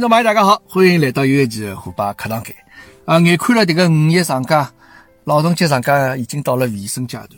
[0.00, 2.56] 听众朋友，大家好，欢迎来到又一期的虎爸课堂间。
[3.04, 4.72] 啊，眼看了这个五一长假、
[5.24, 7.30] 劳动节长假已经到了尾声阶段，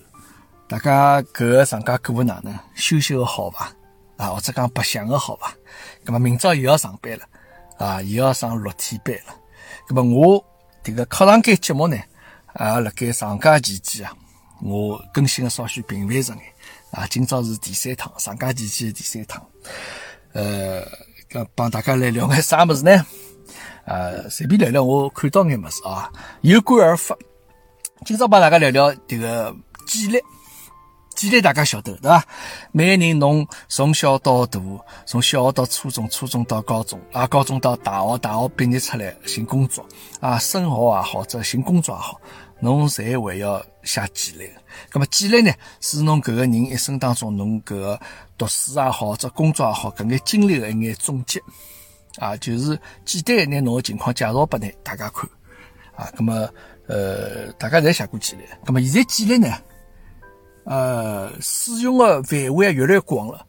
[0.69, 2.57] 大家搿个长假过得哪能？
[2.77, 3.73] 休息的好伐？
[4.17, 5.53] 啊，或者讲白相的好伐？
[6.05, 7.25] 那么明朝又要上班了，
[7.79, 9.35] 啊，又要上六天班了。
[9.89, 10.45] 那么我
[10.85, 11.99] 这个课堂间节目呢，
[12.53, 14.15] 啊，辣盖长假期间啊，
[14.63, 16.43] 我更新的稍许频繁着眼。
[16.93, 19.45] 啊，今朝是第三趟，长假期间第三趟。
[20.33, 20.87] 呃，
[21.55, 23.07] 帮大家来聊眼啥物事呢？
[23.85, 26.11] 呃，随便聊聊我看到眼物事啊，
[26.43, 27.17] 有感而发。
[28.05, 29.55] 今朝帮大家聊聊这个
[29.87, 30.21] 纪律，
[31.15, 32.25] 纪律大家晓得对伐？
[32.73, 34.61] 每个人侬从小到大，
[35.07, 39.85] 从小学到初中，初中到高中，啊，高中到大学，大学毕业出来寻工作，
[40.21, 42.21] 啊，生活也好，者寻工作也好，
[42.63, 44.51] 侬侪会要写纪律。
[44.91, 48.01] 咁么简历呢，是侬搿个人一生当中侬搿个
[48.39, 51.43] 读书也好，或者工作也好，搿眼经历的一眼总结。
[52.19, 55.29] 啊，就是简单一眼侬个情况介绍拨呢大家看，
[55.97, 56.49] 啊，那么
[56.87, 59.57] 呃，大家侪写过简历，那么现在简历呢，
[60.65, 63.47] 呃，使用的范围也越来越广了，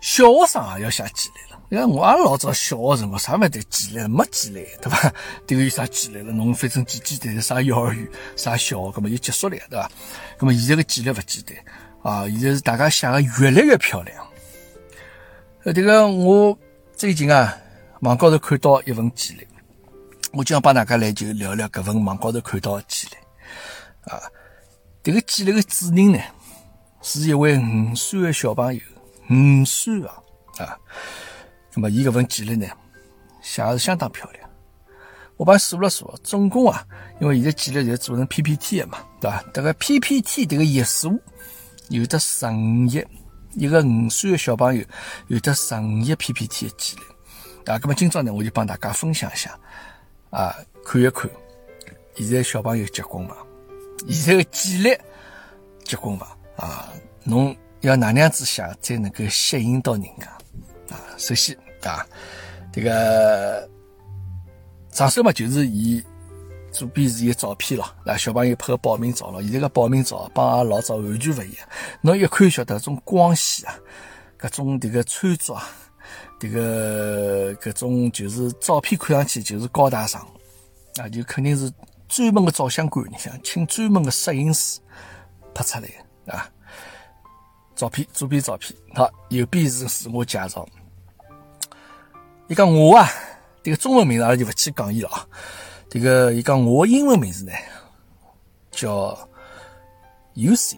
[0.00, 5.12] 小学生也要写简历你看我也老早小学辰光啥物事纪律，没纪律，对伐？
[5.46, 6.32] 迭个有啥纪律了？
[6.32, 9.90] 侬反正简简单单啥幼儿园、啥小学，搿么就结束了，对伐？
[10.38, 11.56] 搿么现在个纪律勿简单
[12.02, 14.26] 啊，现在是大家写个越来越漂亮。
[15.64, 16.56] 呃，迭个我。
[16.96, 17.56] 最近啊，
[18.02, 19.46] 网高头看到一份纪律，
[20.32, 23.16] 我就想帮大家来就聊聊搿份网高头看到的纪律
[24.12, 24.22] 啊。
[25.02, 26.20] 这个纪律的主人呢，
[27.02, 28.80] 是一位五岁的小朋友，
[29.28, 30.14] 五岁啊
[30.58, 30.78] 啊。
[31.74, 32.66] 那么伊搿份简历呢，
[33.42, 34.48] 写的是相当漂亮。
[35.36, 36.86] 我帮数了数，总共啊，
[37.20, 39.44] 因为现在简历侪做成 PPT 的嘛，对伐？
[39.52, 41.18] 这个 PPT 这个页数
[41.88, 43.06] 有的十五页。
[43.56, 44.84] 一个五岁的小朋友
[45.28, 47.02] 有得十五页 PPT 的记录
[47.72, 49.56] 啊，那么今朝呢，我就帮大家分享一下
[50.30, 50.52] 啊，
[50.84, 51.30] 看一看
[52.16, 53.36] 现在小朋友结棍伐？
[54.08, 54.98] 现在的简历
[55.84, 56.36] 结棍伐？
[56.56, 56.92] 啊，
[57.22, 60.26] 侬要哪能样子写才能够吸引到人家
[60.92, 60.98] 啊？
[61.16, 61.56] 首先
[61.88, 62.06] 啊，
[62.72, 63.68] 这个
[64.90, 66.02] 上手嘛，就是伊。
[66.72, 69.40] 左边是一个照片咯，那小朋友拍个报名照咯。
[69.40, 71.68] 现在个报名照帮阿老早完全勿一样。
[72.00, 73.78] 侬一看晓得，种光线啊，
[74.40, 75.68] 搿种迭个穿着啊，
[76.40, 80.20] 迭个搿种就是照片看上去就是高大上
[80.96, 81.72] 啊，就肯定是
[82.08, 84.80] 专门个照相馆里向请专门个摄影师
[85.54, 86.50] 拍出来啊。
[87.76, 90.66] 照片左边照片，好，右边是自我介绍。
[92.46, 93.08] 伊讲我啊，
[93.62, 95.26] 迭个中文名字阿拉就勿去讲伊了啊。
[95.88, 97.52] 这个伊讲我英文名字呢
[98.70, 99.16] 叫
[100.34, 100.76] UC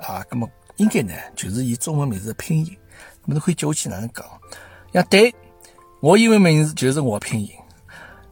[0.00, 2.76] 啊，那么应该呢就是以中文名字的拼音，
[3.24, 4.24] 那么侬可以叫我去哪能讲？
[4.92, 5.34] 呀，对，
[6.00, 7.50] 我英文名字就是我拼音。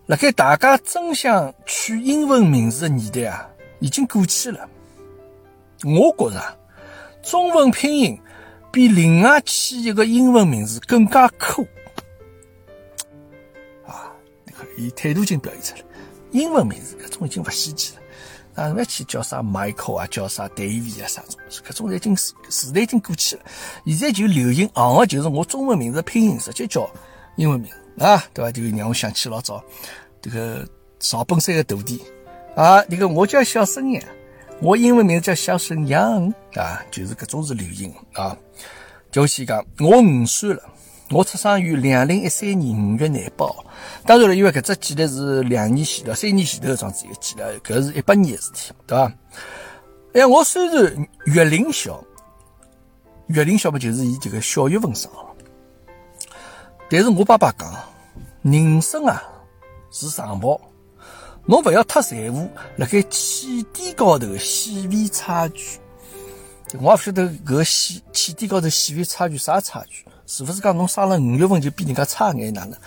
[0.07, 3.49] 辣盖大家争相取英文名字的年代啊，
[3.81, 4.69] 已经过去了。
[5.83, 6.59] 我觉着
[7.21, 8.21] 中文拼音
[8.71, 11.67] 比另外起一个英文名字更加酷！
[14.77, 15.89] 你看，以态度已经表现出来。
[16.33, 23.43] 英文名字搿种已经勿稀奇了，啊，勿要去叫啥 Michael 啊，叫啥 David 啊，啥种，搿种已经时时代已经过去了。
[23.87, 26.91] 现在就流行行个就是我中文名字拼音直接叫
[27.37, 28.51] 英文名啊，对伐？
[28.51, 29.63] 就让我想起老早
[30.21, 30.67] 这个
[30.99, 32.03] 赵本山的徒弟
[32.57, 34.03] 啊，这个我叫小沈阳，
[34.61, 38.37] 我英文名字叫小沈阳啊，就是搿种是流行啊。
[39.13, 40.63] 就先讲我五岁了。
[41.15, 43.65] 我出生于两零一三年五月廿八号，
[44.05, 49.13] 当然了，因为搿只记录是两年前头、三年前头这样子一个记录，搿是一八年的事体，对伐？
[50.15, 52.03] 哎，我虽然月龄小，
[53.29, 55.25] 月龄小嘛，就是以这个小月份生了，
[56.91, 57.73] 但是我爸爸讲，
[58.43, 59.23] 人生啊
[59.93, 60.61] 是长跑，
[61.47, 65.79] 侬勿要太在乎辣盖起点高头细微差距。
[66.81, 70.05] 我也勿晓得搿细起点高头细微差距啥差距。
[70.27, 72.79] 是不是讲侬生了五月份就比人家差眼哪能？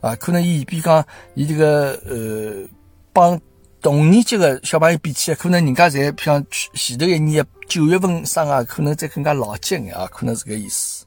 [0.00, 2.68] 啊，可能伊比讲伊这个呃
[3.12, 3.40] 帮
[3.80, 6.44] 同年级的小朋友比起来，可能人家侪像
[6.74, 11.04] 前头一年九月份生啊，可能再更加老气眼啊，可能是个意思。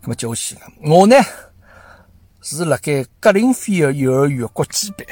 [0.00, 1.14] 那么叫我去，我呢
[2.42, 5.06] 是辣盖格林菲尔幼儿园国际班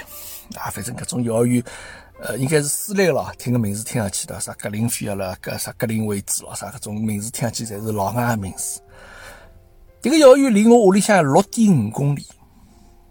[0.57, 1.63] 啊，反正搿种幼儿园
[2.21, 8.81] 呃应该是私立了，听个名字听上去的啥格林菲尔了，搿啥格林威治咯，啥搿种名字听上去侪是老外的名字。
[10.01, 12.25] 这个幼儿园离我屋里向六点五公里，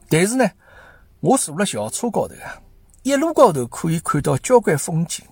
[0.10, 0.50] 但是呢，
[1.20, 2.62] 我坐了校车高头啊，
[3.04, 5.26] 一路高头可以看到交关风景，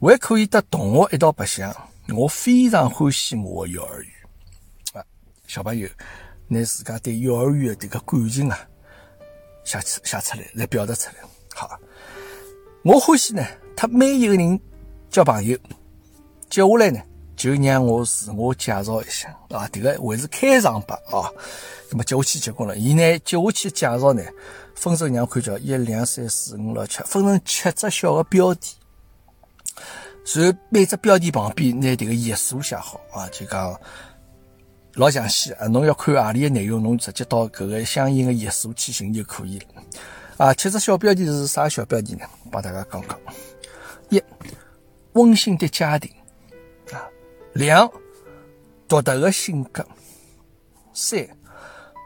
[0.00, 1.74] 还可以和同学一道白相。
[2.16, 4.12] 我非常欢喜我的幼儿园
[4.94, 5.04] 啊，
[5.46, 5.88] 小朋友
[6.46, 8.58] 拿自家对幼儿园的这个感情啊
[9.64, 11.14] 写出写出来，来表达出来。
[11.54, 11.78] 好，
[12.82, 13.44] 我欢喜呢，
[13.76, 14.58] 他每一个人
[15.10, 15.58] 交朋友，
[16.48, 17.02] 接下来呢，
[17.38, 21.30] 就让我自我介绍一下啊，这个还是开场白啊。
[21.88, 24.22] 那么接下去结棍了，伊呢接下去介绍呢，
[24.74, 28.74] 分成让看叫一、两、三、四、五、六、七，分成七只小的标题。
[30.34, 33.80] 然后每只标题旁边拿这个页数写好啊，就讲
[34.94, 35.66] 老详细啊。
[35.68, 39.66] 侬要看何里的内容，侬直接到搿个相应的页数去寻就可以了。
[40.36, 42.26] 啊，七只小标题是啥小标题呢？
[42.50, 43.18] 帮大家讲讲：
[44.10, 44.22] 一、
[45.14, 46.10] 温馨的家庭；
[47.58, 47.90] 两、
[48.86, 49.82] 独特的性格；
[50.94, 51.28] 三、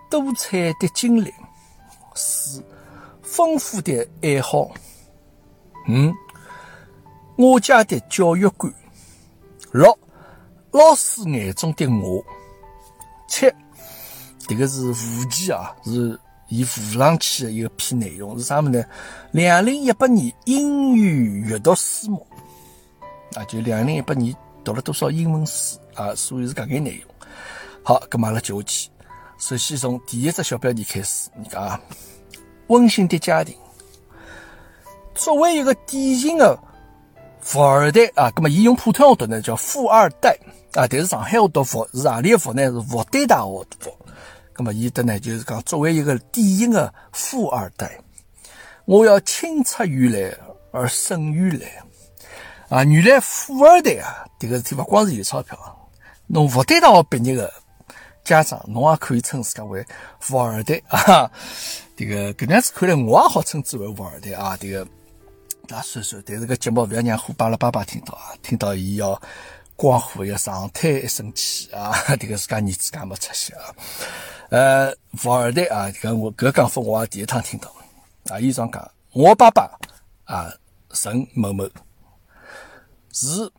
[0.09, 1.31] 多彩的经历；
[2.15, 2.65] 四、
[3.23, 4.73] 丰富的爱好；
[5.91, 6.15] 五。
[7.37, 8.73] 我家的教育观，
[9.73, 9.99] 六
[10.71, 12.25] 老师眼中的我，
[13.29, 13.53] 七
[14.49, 16.19] 这个是附件啊，是
[16.49, 18.83] 伊附上去的一个篇内容是啥么呢？
[19.33, 22.27] 两零一八年英语阅读书目
[23.35, 27.15] 啊，就两零一八年读了多少英文书啊，所以是搿眼内容。
[27.83, 28.91] 好，搿么阿拉接下去，
[29.39, 31.81] 首先从第一只小标题开始，你看啊，
[32.69, 33.57] 温馨的家庭，
[35.15, 36.59] 作为一个典型的。
[37.45, 40.31] 富二代啊，那么伊用普通话读呢叫富二代
[40.75, 42.63] 啊，但是上海话读富是阿里个富呢？
[42.67, 43.91] 是复旦大学的富。
[44.57, 47.99] 那么伊的呢就是讲作为一个典型的富二代，
[48.85, 50.39] 我要青出于蓝
[50.71, 51.69] 而胜于蓝
[52.73, 52.83] 啊！
[52.85, 55.59] 原来富二代啊，这个事体不光是有钞票，
[56.27, 57.53] 侬复旦大学毕业的
[58.25, 59.85] 家长，侬也可以称自家为
[60.21, 61.31] 富二代啊。
[61.95, 64.57] 这个搿样子看来，我也好称之为富二代啊。
[64.57, 64.87] 这个。
[65.69, 68.35] 那算算，但是个节目不要让虎爸拉爸爸听到啊！
[68.43, 69.21] 听到伊要
[69.77, 71.93] 光火要上台一生气啊！
[72.19, 73.61] 这个自家儿子干没出息啊！
[74.51, 77.73] 呃，富二代啊，这个我搿讲法我也第一趟听到
[78.31, 78.41] 啊！
[78.41, 79.71] 伊这样讲，我爸爸
[80.25, 80.53] 啊，
[80.91, 81.65] 陈某某
[83.13, 83.51] 是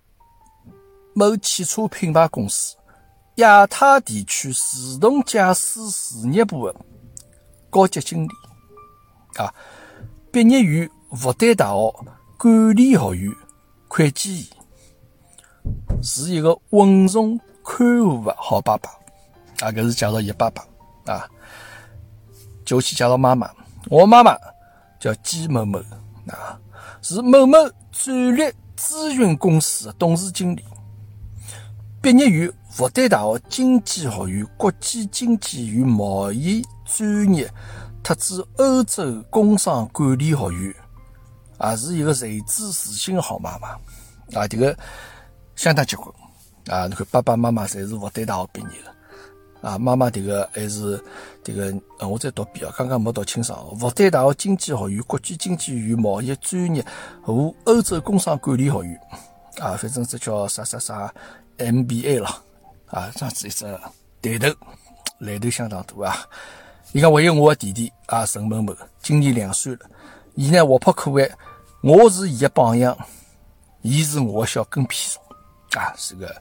[1.14, 2.76] 某汽车品牌公司
[3.36, 6.76] 亚太地区自动驾驶事业部的
[7.70, 8.32] 高级经理
[9.36, 9.54] 啊，
[10.32, 10.90] 毕业于。
[11.16, 11.94] 复旦大学
[12.40, 13.32] 管理学院
[13.88, 14.50] 会计系，
[16.02, 18.90] 是一个稳重宽厚的好爸爸。
[19.60, 20.66] 啊，搿是介绍伊爸爸
[21.06, 21.30] 啊。
[22.66, 23.48] 就去介绍妈妈，
[23.92, 24.36] 我妈妈
[25.00, 25.78] 叫季某某
[26.30, 26.60] 啊，
[27.04, 27.60] 是某某
[27.92, 28.52] 战略
[28.84, 30.66] 咨询公司的董事经理，
[32.02, 37.50] 毕业于复旦大学经济学院国际经济与贸易专业，
[38.04, 40.76] 特指欧洲工商管理学院。
[41.60, 43.70] 啊，是一个才智自信的好妈妈
[44.38, 44.46] 啊！
[44.50, 44.78] 这个
[45.56, 46.14] 相当结棍
[46.68, 46.88] 啊！
[46.88, 48.93] 你看，爸爸妈妈侪是复旦大学毕业的
[49.64, 49.80] 啊。
[49.80, 51.04] 妈妈这个还是
[51.44, 51.74] 这个，
[52.08, 53.76] 我再读遍啊，刚刚没读清爽。
[53.80, 56.86] 复旦大学经济学院国际经济与贸易专业
[57.24, 59.00] 和欧洲工商管理学院
[59.60, 61.12] 啊，反正这叫啥啥啥
[61.58, 62.44] MBA 了
[62.88, 63.66] 啊，这样子一只
[64.22, 64.56] 抬头，
[65.20, 66.28] 来头相当大啊！
[66.92, 69.80] 你看，还有我的弟弟啊，陈某某，今年两岁了，
[70.36, 71.30] 伊呢活泼可爱。
[71.82, 72.98] 我是伊的榜样，
[73.82, 75.22] 伊是我的小跟屁虫
[75.82, 75.94] 啊！
[75.98, 76.34] 是个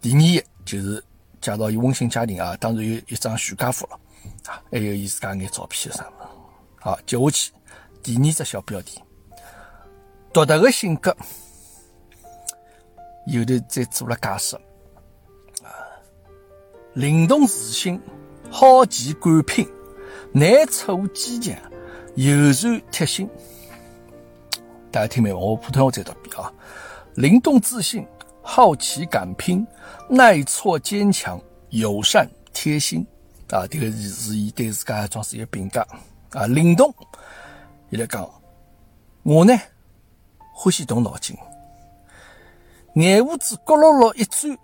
[0.00, 1.02] 第二就是
[1.42, 4.00] 介绍伊温馨家庭啊，当然有一张全家福了
[4.46, 6.30] 啊，还有伊自家眼照片啥么。
[6.80, 7.52] 好，接下去
[8.02, 9.02] 第二只小标题，
[10.32, 11.14] 独特的性格，
[13.26, 14.56] 有的再做了解释
[15.64, 15.68] 啊，
[16.94, 18.00] 灵动自信，
[18.48, 19.68] 好奇敢拼，
[20.32, 21.56] 难处坚强，
[22.14, 23.28] 友善贴心。
[24.92, 26.52] 大家听明白我普通话再读一遍啊！
[27.14, 28.06] 灵动自信、
[28.54, 29.66] 好奇敢拼、
[30.10, 31.40] 耐挫坚强、
[31.70, 33.00] 友善贴心
[33.48, 33.66] 啊！
[33.66, 35.80] 这个是伊对自家装饰一个评价
[36.32, 36.46] 啊！
[36.46, 36.94] 灵动，
[37.88, 38.30] 伊来讲，
[39.22, 39.58] 我呢
[40.52, 41.34] 欢喜动脑筋，
[42.96, 44.54] 眼胡子咕噜噜一转，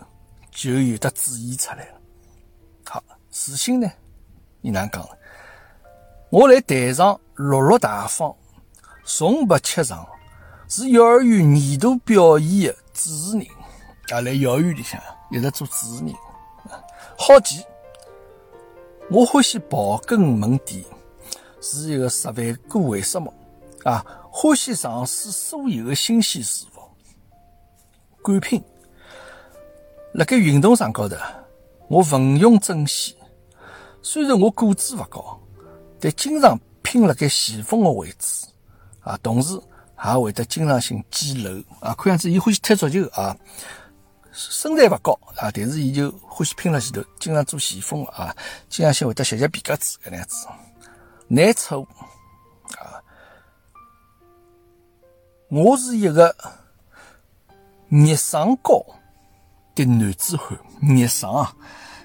[0.51, 2.01] 就有的主意出来了。
[2.85, 3.91] 好，自信呢，
[4.61, 5.19] 伊哪讲了？
[6.29, 8.37] 我来台上落落大方，
[9.07, 10.07] 从不怯场。
[10.71, 13.47] 是幼儿园年度表演的主持人
[14.11, 15.01] 啊，来幼儿园里向
[15.31, 16.15] 一直做主持人。
[17.17, 17.63] 好奇，
[19.11, 20.87] 我欢喜刨根问底，
[21.61, 23.33] 是一个十万个为什么
[23.85, 24.05] 啊？
[24.31, 28.23] 欢喜尝试所有的新鲜事物。
[28.23, 28.63] 敢拼，
[30.15, 31.17] 辣盖运动场高头，
[31.89, 33.15] 我奋勇争先。
[34.01, 35.39] 虽然我个子勿高，
[36.01, 38.47] 但经常拼辣盖前锋的位置
[39.01, 39.61] 啊，同时。
[40.01, 41.93] 还会得经常性捡漏啊！
[41.99, 43.37] 看样子伊欢喜踢足球啊，
[44.39, 48.33] 身材勿高啊，但是伊就欢喜拼辣前头，经常做前锋啊，
[48.69, 50.47] 经常性会得吸吸皮夹子搿样子，
[51.27, 51.83] 难处
[52.79, 53.03] 啊。
[55.51, 56.33] 我是一个
[57.89, 58.81] 逆商高
[59.75, 61.53] 的男子汉，逆商啊，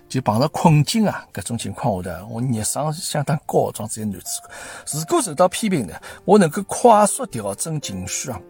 [0.09, 4.51] 就碰到困境啊，搿种情况下头，我逆商相当高，状子一男子汉。
[4.91, 5.93] 如果受到批评呢，
[6.25, 8.41] 我能够快速调整情绪啊，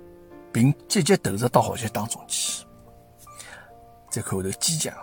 [0.53, 2.63] 并积极投入到学习当中去。
[4.13, 4.93] 再看后头坚强，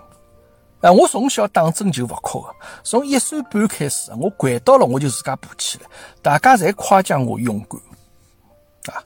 [0.83, 0.93] 啊！
[0.93, 5.91] 我从小打针就勿哭个，从一岁半开始，我掼到了我就自家爬起来，
[6.23, 9.03] 大家侪夸奖我勇敢，啊！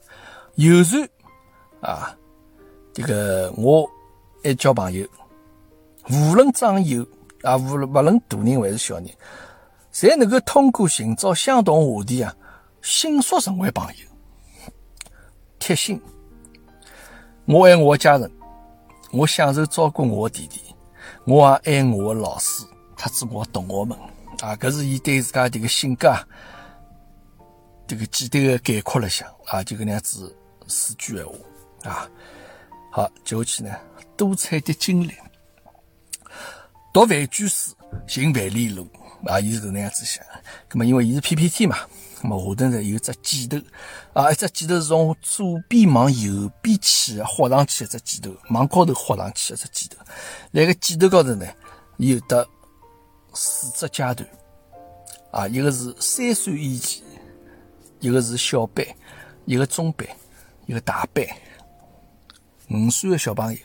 [0.53, 1.09] 有时
[1.81, 2.15] 啊，
[2.93, 3.89] 这个我
[4.43, 5.07] 爱交朋友，
[6.11, 7.03] 无论长幼
[7.41, 9.09] 啊，无论勿论大人还是小人，
[9.91, 12.31] 侪能够通过寻找相同话题啊，
[12.83, 14.71] 迅速成为朋友。
[15.57, 15.99] 贴心，
[17.45, 18.31] 我爱我家人。
[19.15, 20.75] 我享受照顾我的弟弟，
[21.25, 22.65] 我也爱我的老师，
[22.97, 23.97] 特子我同学们
[24.41, 26.13] 啊，搿是伊对自家这个性格，
[27.87, 30.35] 这个简单的概括了一下啊，就搿能样子
[30.67, 31.33] 四句闲话
[31.89, 32.09] 啊。
[32.91, 33.73] 好，接下去呢，
[34.17, 35.13] 多彩的经历，
[36.93, 37.73] 读万卷书，
[38.07, 38.85] 行万里路
[39.27, 40.21] 啊，伊是搿能样子想。
[40.67, 41.77] 葛么因为伊是 PPT 嘛。
[42.25, 43.57] 那么下头呢有只箭头，
[44.13, 50.03] 啊，一只箭头是从左边往右边去画上去一只箭头，往高头画上去一只箭头。
[50.49, 51.45] 那个箭头高头呢
[51.97, 52.47] 有的
[53.35, 54.27] 四只阶段，
[55.29, 57.03] 啊，一个是三岁以前，
[57.99, 58.83] 一个是小班，
[59.45, 60.07] 一个中班，
[60.65, 61.23] 一个大班。
[62.71, 63.59] 五岁的小朋友，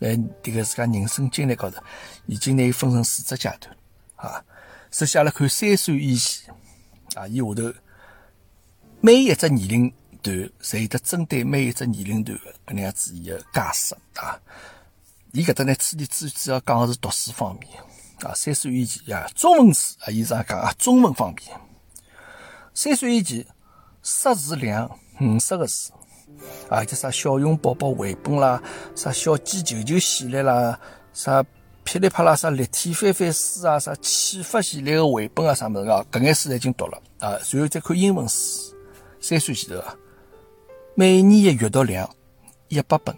[0.00, 1.80] 来这个自家人生经历高头，
[2.26, 3.76] 已经呢分成四只阶段，
[4.16, 4.44] 啊，
[4.90, 6.52] 首先来看三岁以前。
[7.16, 7.72] 啊，伊下头
[9.00, 9.92] 每一只年龄
[10.22, 14.38] 段，侪有得针对每一只年龄段的搿能样子伊个解释啊。
[15.32, 17.70] 伊搿搭呢，此地主主要讲个是读书方面
[18.20, 18.34] 啊。
[18.34, 21.58] 三岁以前呀，中文书啊，伊是讲啊，中文方面。
[22.74, 23.46] 三岁以前，
[24.02, 25.92] 识字量五十个字
[26.68, 28.62] 啊，叫啥小熊宝宝绘本啦，
[28.94, 30.78] 啥小鸡球球系列啦，
[31.14, 31.42] 啥。
[31.86, 37.38] 噼里啪啦，啥立体翻翻书啊，啥启发系列的绘本啊，啥么子啊，搿眼书已经读了啊。
[37.40, 38.74] 随后再看英文书，
[39.20, 39.94] 三岁前头啊，
[40.96, 42.10] 每年的阅读量
[42.66, 43.16] 一百本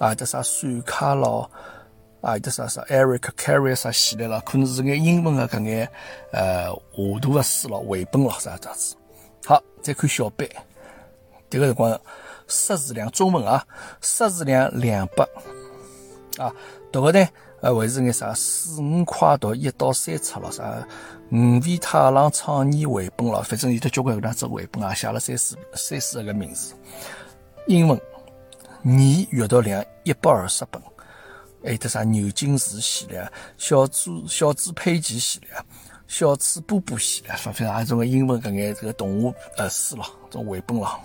[0.00, 1.48] 啊，这啥苏卡咯，
[2.20, 5.88] 啊，这啥啥 Eric Carey 啥系列了，可能是眼英文的搿眼
[6.32, 8.96] 呃画图的书咯，绘本咯啥样子。
[9.46, 10.48] 好，再看小班，
[11.48, 12.00] 这个辰光
[12.48, 13.64] 识字量中文啊，
[14.00, 15.24] 识字量两百
[16.38, 16.52] 啊。
[16.92, 17.28] 读个呢，
[17.60, 20.86] 呃，会是眼啥四五快读一到三册咯，啥
[21.30, 26.74] 五味太郎创意绘本咯，反正有得交关搿能只绘本啊，写了三四三四十个名字。
[27.66, 28.00] 英文
[28.82, 30.82] 年阅读量一百二十本，
[31.62, 35.50] 还有得啥牛津字系列、小猪小猪佩奇系列、
[36.08, 40.98] 小猪波波系列，反正也种个英文搿眼这个动画呃书咯，种绘本咯。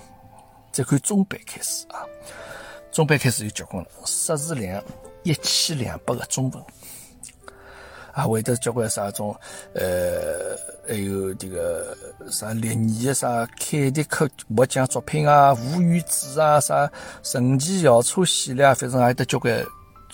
[0.72, 2.01] 再看中班开始啊，
[2.91, 4.82] 中班开始有结棍了，识字量。
[5.25, 6.63] 一千两百个中文，
[8.13, 9.36] 啊，会得交关啥种，
[9.74, 10.55] 呃，
[10.88, 11.98] 还有这个
[12.29, 16.89] 啥历年的啥凯迪克获奖作品啊，吴语子啊，啥
[17.24, 19.65] 神奇校车系列啊，反正还得交关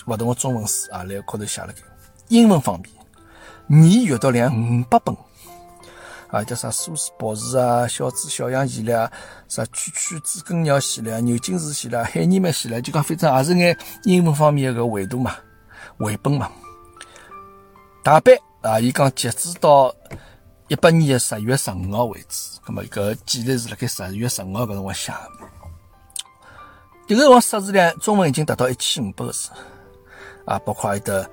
[0.06, 1.74] 不同的中文书啊，来高头写了个。
[2.28, 2.90] 英文方面，
[3.66, 5.14] 年阅读量五百本。
[6.32, 9.12] 啊，叫啥苏斯博士啊，小猪小羊系列啊，
[9.48, 15.36] 啥蛐蛐知更鸟系列啊，牛津字系列，海尼曼系列，就讲反正也是眼英文方面个绘图嘛，
[15.98, 16.50] 绘本嘛。
[18.02, 19.94] 大班啊，伊讲截止到
[20.68, 25.28] 一八年十月十五号为止，那么搿简历是辣盖十月十五号搿辰光写的。
[27.06, 29.50] 迭个辰光识字量中文已经达到一千五百个字，
[30.46, 31.30] 啊，包括还得。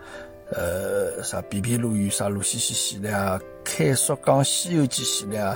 [0.51, 5.55] 呃，啥皮皮鲁语，啥鲁西西系列啊，开说讲西游记系列啊，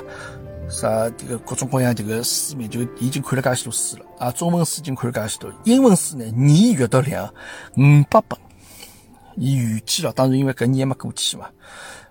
[0.70, 4.06] 啥这个各种各样这个书名就已经看了介许多书了。
[4.20, 7.28] 啊，中文书已经看了介许多，英文书呢年阅读量
[7.76, 8.38] 五百本，
[9.36, 11.50] 伊预计了，当然因为搿年还没过去嘛，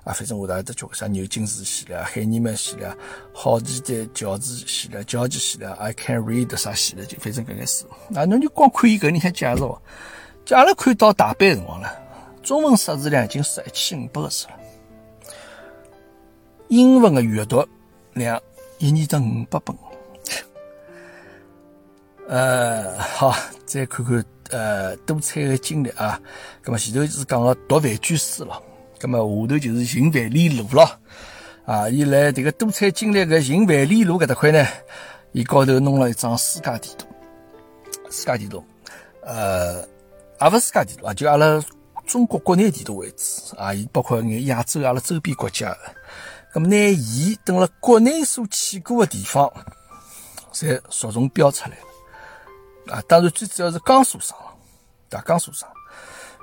[0.03, 2.93] 啊，反正我大概都叫个啥牛津字系列、海尼曼系列、
[3.33, 9.81] 好奇的乔治系列、乔治系列，I can read 啥系列，就反正搿眼书，那侬就光看伊搿里向介绍，
[10.45, 11.89] 就阿拉看到大班辰光了。
[12.43, 14.53] 中文识字量已经是一千五百个字了，
[16.69, 17.65] 英文的阅读
[18.15, 18.41] 量
[18.79, 19.77] 一年得五百本。
[22.29, 23.35] 呃，好，
[23.65, 26.21] 再看看呃多彩的经历啊。
[26.65, 28.61] 那么前头是讲个读万卷书了，
[29.01, 31.01] 那么下头就是行万里路了。
[31.65, 34.67] 啊，伊来这个多彩经历个行万里路搿搭块呢，
[35.31, 37.07] 伊高头弄了一张世界地图，
[38.11, 38.65] 世界地图，
[39.23, 39.87] 呃。
[40.41, 41.63] 也勿是世界地图啊，就阿拉
[42.06, 45.78] 中国国内地图为主啊，伊包括眼亚洲阿拉周边国家的。
[46.52, 49.50] 咁么，拿伊等了国内所去过的地方，
[50.52, 53.02] 侪着重标出来了啊。
[53.09, 54.37] 当然，最主要是江苏省，
[55.11, 55.66] 啊，江苏省。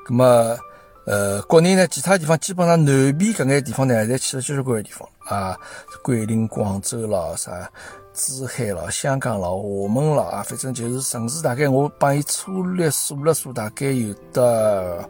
[0.08, 0.58] 咁么，
[1.06, 5.56] 呃，国内呢，其他地方基本上南边搿眼地方呢，侪去了交交关关地方啊，
[6.02, 7.72] 桂林、广州啦，啥
[8.20, 15.10] 珠海啦、香港啦、厦门啦啊，反正就是城市，大概我帮伊粗略数了数，大概有的，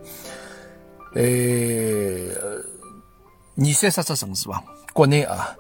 [1.16, 1.22] 呃，
[3.58, 4.64] 二三十只城市吧。
[4.94, 5.58] 国内啊，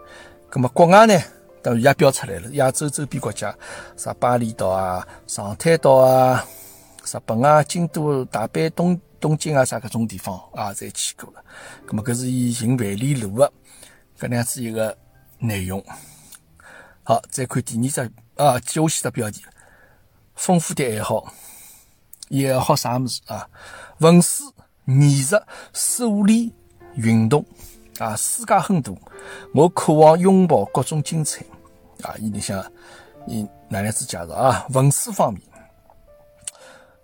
[0.53, 1.19] 那么国外呢，
[1.63, 2.51] 当然也标出来了。
[2.51, 3.55] 亚洲周边国家，
[3.97, 6.45] 啥巴厘岛啊、长滩岛啊、
[7.03, 11.43] 日本啊、京都、大阪、东东京啊，啥搿种地方啊，侪去过了。
[11.87, 13.51] 那么搿是伊行万里路的
[14.19, 14.95] 搿能样子一个
[15.39, 15.83] 内容。
[17.09, 19.41] 好，再看第二只啊，接下去的标题：
[20.35, 21.33] 丰富的爱好，
[22.27, 23.49] 伊爱好啥物事啊？
[23.97, 24.53] 文书、
[24.85, 25.35] 艺术、
[25.73, 26.53] 数理、
[26.93, 27.43] 运动。
[27.97, 28.93] 啊，世界很大，
[29.55, 31.43] 我渴望拥抱各种精彩。
[32.03, 32.63] 啊，伊里向，
[33.25, 34.67] 伊哪样子介绍啊？
[34.69, 35.41] 文书方面，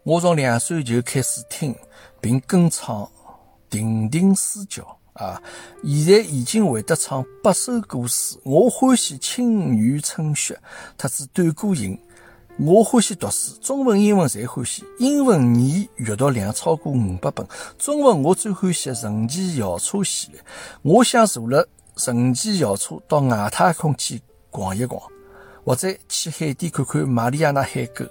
[0.03, 1.75] 我从两岁就开始听
[2.21, 2.97] 并跟唱
[3.71, 4.83] 《亭亭书教》
[5.15, 5.41] 啊，
[5.81, 8.37] 现在已经会得唱八首古诗。
[8.43, 10.53] 我欢喜《青雨春雪》，
[10.97, 11.95] 特子《短歌行》。
[12.57, 14.83] 我欢喜读书，中文、英文侪欢喜。
[14.99, 17.47] 英文年阅读量超过五百本，
[17.77, 20.41] 中文我最欢喜神奇校车系列。
[20.81, 25.01] 我想坐了神奇校车到外太空去逛一逛，
[25.63, 28.05] 或者去海底看看马里亚纳海沟。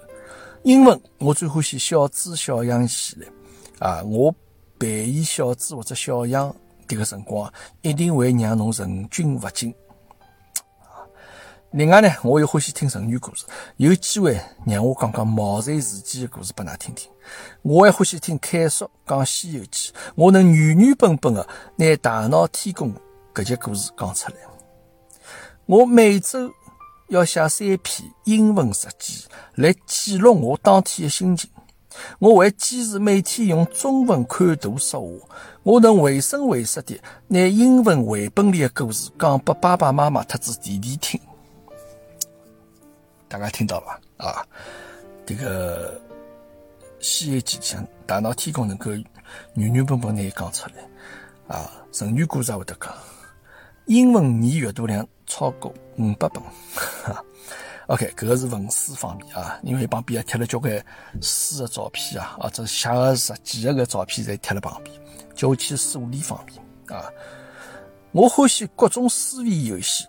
[0.63, 3.31] 英文我最欢喜小猪小羊系列。
[3.77, 4.33] 啊，我
[4.79, 6.55] 扮演小猪或者小羊
[6.87, 9.73] 迭个辰光，一定会让侬神经勿禁。
[11.71, 13.45] 另外呢，我又欢喜听成语故事，
[13.75, 17.11] 有机会让我讲讲毛遂自荐的故事拨㑚听听。
[17.63, 21.45] 我还欢喜听凯叔讲《西游记》，我能原原本本的
[21.75, 22.93] 拿大闹天宫
[23.33, 24.37] 搿节故事讲出来。
[25.65, 26.49] 我每周
[27.09, 31.49] 要写三篇英文日记来记录我当天的心情。
[32.19, 35.35] 我会坚持每天用中文看图说话。
[35.63, 41.19] 我能绘声绘色地拿英文绘本里的故事讲给爸爸妈妈特子弟弟听。
[43.27, 43.99] 大家听到了吧？
[44.17, 44.45] 啊，
[45.25, 45.99] 这个
[46.99, 48.91] 《西游记》像大闹天宫能够
[49.55, 52.93] 原原本本拿伊讲出来啊，成语故事也会得讲，
[53.87, 56.41] 英文年阅读量超过五百本。
[57.87, 60.83] OK，搿个是文书方面啊，因为旁边也贴了交关
[61.21, 64.95] 书的照片啊，或者写个日记的个照片侪贴了旁边。
[65.35, 67.11] 就去数理方面啊，
[68.11, 70.05] 我欢喜各种思维游戏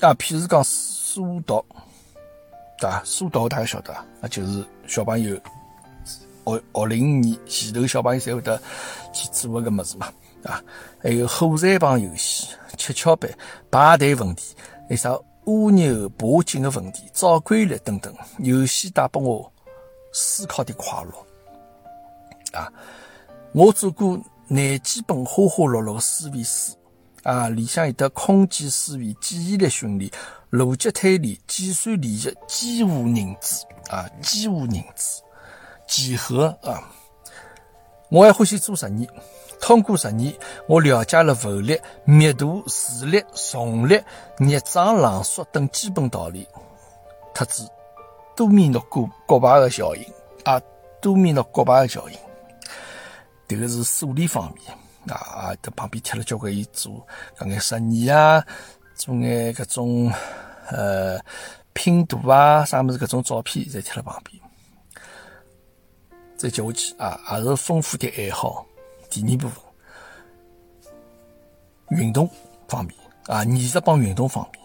[0.00, 1.64] 啊，譬如讲数独。
[2.78, 3.00] 对吧？
[3.04, 5.36] 书读大家晓得啊，就是小朋友
[6.44, 8.60] 学学龄年前头小朋友才会得
[9.12, 10.60] 去做个物事嘛，啊，
[11.00, 13.30] 还有火柴棒游戏、蹺跷板、
[13.70, 14.56] 排队问题，
[14.88, 19.52] 还有啥蜗牛爬进的问题、找规律等等，游戏带给我
[20.12, 22.72] 思考的快乐啊！
[23.52, 26.76] 我做过廿几本花花绿绿的思维书
[27.24, 30.10] 啊，里向有的空间思维、记忆力训练。
[30.50, 35.22] 逻辑推理、计算练习、几何认知啊，几何认知、
[35.88, 36.88] 几何啊，
[38.10, 39.08] 我还欢喜做实验。
[39.62, 40.34] 通过实验，
[40.66, 43.98] 我了解了浮力、密度、磁力、重力、
[44.36, 46.44] 热胀冷缩等基本道理，
[47.32, 47.62] 特指
[48.34, 50.02] 多米诺骨骨牌的效应
[50.44, 50.60] 啊，
[51.00, 52.18] 多米诺骨牌的效应。
[53.46, 56.94] 这个是数理方面啊啊，这旁边贴了交关伊做
[57.38, 58.44] 搿眼实验啊。
[58.96, 60.12] 做眼搿种
[60.70, 61.20] 呃
[61.72, 64.42] 拼图啊，啥物事搿种照片侪贴辣旁边。
[66.36, 68.66] 再接下去啊，也是丰富的爱好。
[69.12, 69.62] 第二部分，
[71.98, 72.26] 运动
[72.66, 72.94] 方面
[73.26, 74.62] 啊，艺术帮运动方面。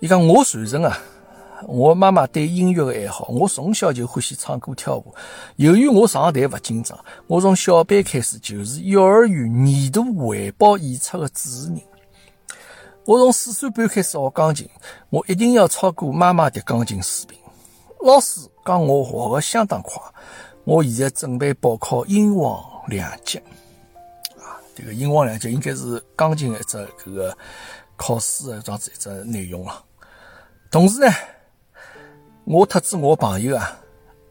[0.00, 0.96] 伊讲我传承啊，
[1.66, 5.14] 我妈妈对音乐的爱好，我从小就欢喜唱歌跳舞。
[5.56, 11.82] 由于我上台勿紧张，我从小班开始就是幼儿园年度汇报演出的主持人。
[13.04, 14.66] 我从四岁半开始学钢琴，
[15.10, 17.38] 我一定要超过妈妈的钢琴水平。
[18.00, 20.02] 老师讲我学的相当快，
[20.64, 23.38] 我现在准备报考英皇两级。
[24.38, 27.36] 啊，这个英皇两级应该是钢琴的一只这个
[27.96, 29.84] 考试的这样子一只内容了。
[30.70, 31.10] 同时呢，
[32.44, 33.78] 我特指我朋友啊，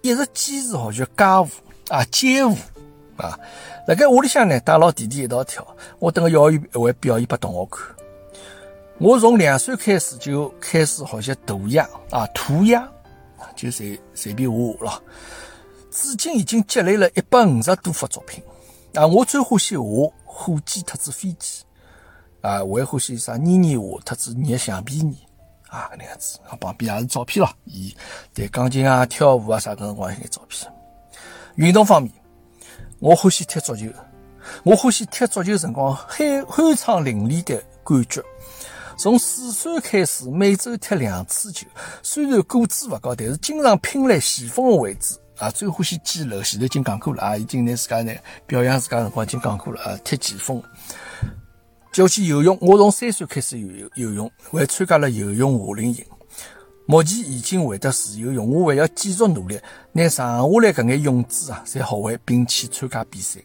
[0.01, 1.47] 一直坚持学习街舞
[1.89, 2.55] 啊，街舞
[3.17, 3.39] 啊，
[3.87, 5.65] 辣盖屋里向呢带牢弟弟一道跳，
[5.99, 7.95] 我等个幼儿园会表演拨同学看。
[8.99, 12.87] 我从两岁开始就开始学习涂鸦啊，涂鸦
[13.55, 15.03] 就随随便画画了。
[15.99, 18.43] 至今已经积累了一百五十多幅作品。
[18.93, 19.85] 啊，我最欢喜画
[20.23, 21.63] 火箭特子飞机，
[22.41, 25.17] 啊，我还欢喜啥捏捏画特子捏橡皮泥，
[25.69, 26.37] 啊，搿能样子。
[26.61, 27.95] 旁边也是照片咯，伊
[28.31, 30.71] 弹钢琴啊、跳舞啊啥搿辰光一眼照片。
[31.55, 32.13] 运动方面，
[32.99, 33.87] 我欢喜踢足球，
[34.63, 38.23] 我欢喜踢足球辰光酣酣畅淋漓的感觉。
[38.99, 41.67] 从四岁开始，每周踢两次球。
[42.03, 45.49] 虽然个子勿高，但是经常拼来前锋的位置啊。
[45.49, 47.37] 最欢喜几楼，前头已经讲过了啊。
[47.37, 48.13] 已经拿自家呢
[48.45, 49.97] 表扬自家辰光已经讲过了啊。
[50.03, 50.61] 踢前锋，
[51.91, 52.57] 就去游泳。
[52.61, 56.05] 我从三岁开始游游泳，还参加了游泳夏令营。
[56.85, 59.59] 目前已经会得自由泳，我还要继续努力，
[59.91, 63.41] 拿剩下来搿眼泳姿啊，侪学会，并去参加比赛。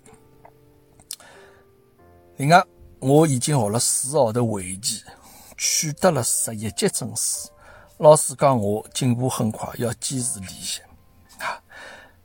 [2.37, 2.64] 另外，
[3.00, 5.02] 我已经学了四个号头围棋。
[5.64, 7.48] 取得了十一级证书，
[7.98, 10.81] 老师讲我进步很快，要坚持练习。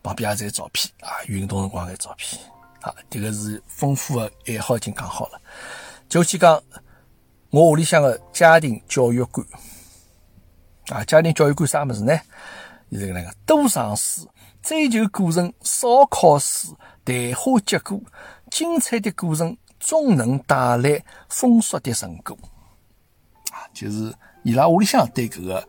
[0.08, 2.42] 旁边也在照片啊，运动辰光的照片。
[2.82, 5.42] 啊，这个是丰富的爱好已经讲好了。
[6.08, 6.62] 就去讲
[7.50, 9.46] 我屋里向的家庭教育观。
[10.90, 12.18] 啊，家庭教育观啥么子呢？
[12.90, 14.26] 是这个那个，多尝试，
[14.62, 16.70] 追求过程，少考试，
[17.04, 18.00] 淡化结果，
[18.50, 22.38] 精彩的过程总能带来丰硕的成果
[23.52, 23.68] 啊。
[23.74, 25.68] 就是伊拉屋里向对搿个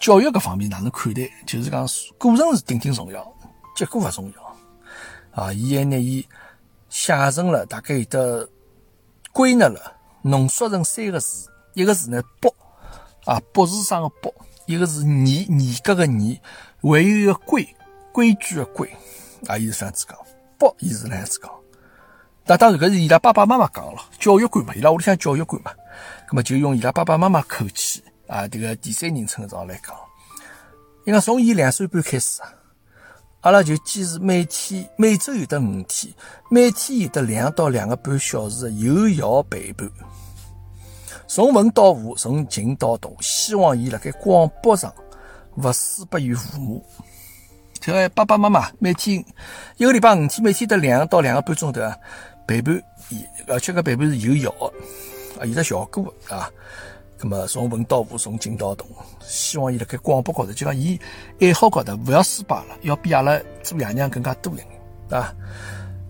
[0.00, 1.30] 教育搿方面哪能看待？
[1.46, 1.86] 就是讲
[2.18, 3.32] 过程是顶顶重要，
[3.76, 5.52] 结果勿重要啊！
[5.52, 6.26] 伊还拿伊
[6.88, 8.48] 写成了，大概有得
[9.30, 12.52] 归纳了，浓缩成三个字，一个字呢“博”
[13.26, 14.34] 啊，博士生个“博”，
[14.64, 15.26] 一个是“严”
[15.60, 16.40] 严格个“严”，
[16.80, 17.68] 还有一个“规”
[18.10, 18.90] 规矩个“规”
[19.46, 20.16] 啊，伊是这样子讲
[20.58, 21.50] ，“博”伊是这样子讲。
[22.46, 25.70] 那当然搿是伊拉爸爸妈妈讲了，教育观嘛，伊拉屋里向教育观嘛。
[26.28, 29.92] 那么就用伊拉爸爸妈妈口气啊，这个第三人称上来讲，
[31.04, 32.48] 因为从伊两岁半开始啊，
[33.40, 36.14] 阿拉就坚持每天每周有得五天，
[36.48, 39.90] 每天有得两到两个半小时的有效陪伴，
[41.26, 44.94] 从文到武，从静到动，希望伊辣盖广播上
[45.56, 46.86] 勿输拨于父母。
[47.80, 49.24] 这个爸爸妈妈每天
[49.76, 51.96] 一个礼拜五天，每天得两到两个半钟头啊
[52.46, 54.72] 陪伴伊，而且搿陪伴是有效的。
[55.40, 56.50] 啊，有得效果啊！
[57.22, 58.86] 那么从文到武，从静到动，
[59.20, 60.98] 希望伊辣盖广播高头，就讲伊
[61.38, 64.66] 爱好高头，勿要失败了，要比阿拉做爷娘更加多一点
[65.10, 65.34] 啊！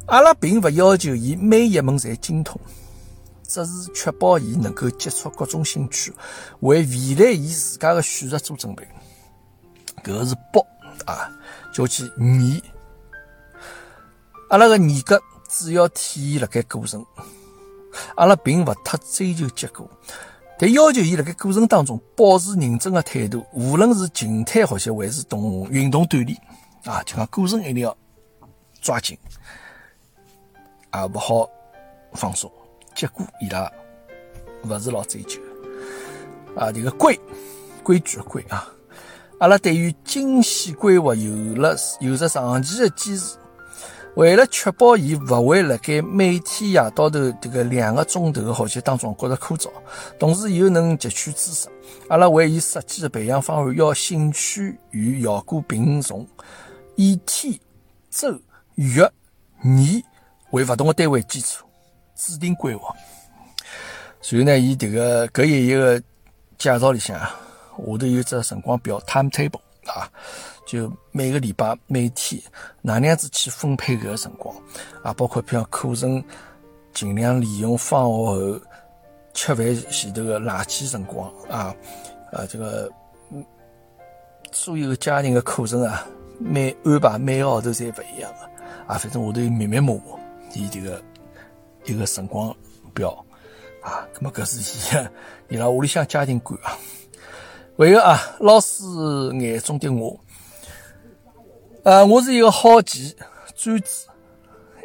[0.07, 2.61] 阿拉并勿要求伊每一门侪精通，
[3.43, 6.13] 只是确保伊能够接触各种兴趣，
[6.61, 8.87] 为未来伊自家的选择做准备。
[10.05, 10.65] 搿是博
[11.07, 11.29] 啊，
[11.75, 12.63] 叫去严。
[14.49, 17.05] 阿拉个严格主要体现辣盖过程。
[18.15, 19.89] 阿拉并勿太追求结果，
[20.61, 26.39] 但要求伊辣盖过程当中保持认真的态度，无论是静态学习还是动运动锻炼，
[26.85, 27.97] 啊，就讲过程一定要
[28.83, 29.17] 抓紧，
[30.91, 31.49] 啊，勿好
[32.13, 32.53] 放松。
[32.95, 33.73] 结果伊拉
[34.65, 35.41] 勿是老追求，
[36.55, 37.19] 啊，这个规
[37.83, 38.69] 规矩的规啊，
[39.39, 43.39] 阿拉对于精细规划有了有着长期的坚持。
[44.17, 49.71] 为了确保伊勿会辣盖每天夜到头这个两个钟头的学习当中觉得枯燥，
[50.19, 51.69] 同时又能汲取知识，
[52.09, 56.27] 阿拉为伊设计的培养方案要兴趣与效果并重，
[56.97, 57.59] 以天、
[58.11, 58.39] 周、
[58.75, 59.11] 月、
[59.63, 60.03] 年
[60.51, 61.65] 为勿同的单位基础
[62.17, 62.93] 制定规划。
[64.21, 66.03] 所以呢，伊这个搿一页个
[66.59, 67.35] 介绍里向啊，
[67.79, 70.11] 下头有只辰光表 （timetable） 啊。
[70.71, 72.41] 就每个礼拜、每天
[72.81, 74.55] 哪能样子去分配搿个辰光
[75.03, 75.13] 啊？
[75.13, 76.23] 包括譬如课程，
[76.95, 78.61] 尽量利用放学后
[79.35, 81.75] 吃饭前头的垃圾辰光啊。
[82.31, 82.89] 啊，这个
[84.53, 86.07] 所有的家庭的课程啊，
[86.39, 88.49] 每安排每个号头侪勿一样的
[88.87, 88.97] 啊。
[88.97, 90.03] 反正我都密密麻麻
[90.55, 91.03] 伊这个
[91.85, 92.55] 一个辰光
[92.95, 93.11] 表
[93.83, 94.07] 啊。
[94.15, 95.09] 那么搿是伊
[95.49, 96.79] 伊拉屋里向家庭观啊。
[97.77, 98.85] 还有啊，老师
[99.41, 100.17] 眼中的我。
[101.83, 103.17] 呃，我是一个好奇、
[103.57, 103.85] 专注、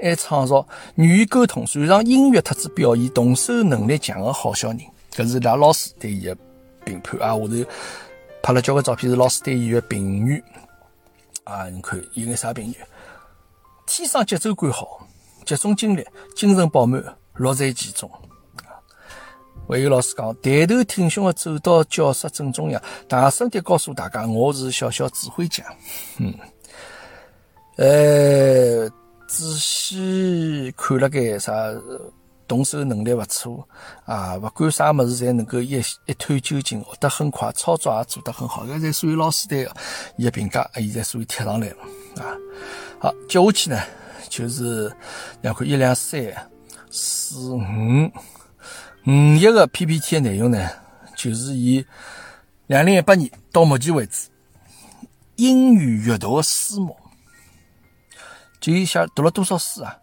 [0.02, 4.80] 爱创造、愿意沟通、擅长音乐特质表现、动手能力强的好小人。
[5.12, 6.38] 搿是拉老师对伊的
[6.86, 7.34] 评判啊！
[7.34, 7.70] 下头
[8.42, 10.42] 拍了交关照片，是老师对伊的评语
[11.44, 11.68] 啊！
[11.70, 12.76] 你看有眼啥评语？
[13.86, 15.06] 天生节奏感好，
[15.46, 17.04] 集中精力，精神饱满，
[17.34, 18.10] 乐在其中。
[19.68, 25.64] 还有老师讲，抬头挺胸的走到教室正中央，大声地告诉大家：“我是小小指挥家。”
[26.20, 26.34] 嗯。
[27.78, 28.90] 呃，
[29.28, 31.54] 仔细看了该啥
[32.48, 33.68] 动手能力勿错
[34.06, 38.66] 啊，勿管啥物事侪能够一一探究竟，学得很快，操作也做得很好。
[38.66, 39.68] 搿在所有老师对
[40.16, 41.78] 伊个评价，现在所以贴上来了
[42.24, 42.38] 啊。
[43.00, 43.82] 好，接下去呢，
[44.30, 44.96] 就是
[45.42, 46.22] 两看一两三
[46.90, 47.60] 四五
[49.06, 50.70] 五一个 PPT 的内容呢，
[51.18, 51.86] 就是以
[52.68, 54.30] 两零一八年到目前为止
[55.36, 56.96] 英语阅读的书目，
[58.74, 60.00] 就写读了多少书啊？